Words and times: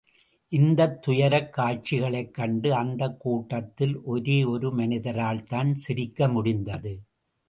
இந்தத் 0.51 1.01
துயரக் 1.01 1.53
காட்சிகளைக் 1.53 2.33
கண்டு 2.33 2.73
அந்தக் 2.73 3.19
கூட்டத்தில் 3.19 4.01
ஒரே 4.03 4.43
ஒரு 4.43 4.71
மனிதரால் 4.71 5.43
தான் 5.43 5.75
சிரிக்க 5.75 6.27
முடிந்தது. 6.27 6.93